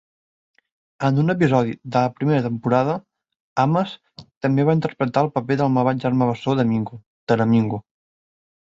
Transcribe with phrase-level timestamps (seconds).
[1.09, 2.97] En un episodi de la primera temporada,
[3.67, 7.85] Ames també va interpretar el paper del malvat germà bessó de Mingo, Taramingo.